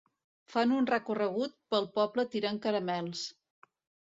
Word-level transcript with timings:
Fan 0.53 0.71
un 0.77 0.87
recorregut 0.91 1.53
pel 1.75 1.87
poble 1.99 2.25
tirant 2.33 2.59
caramels. 2.65 3.23